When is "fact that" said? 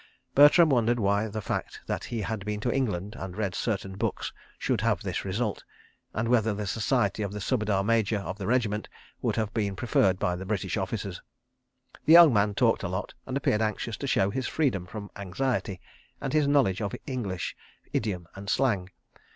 1.43-2.05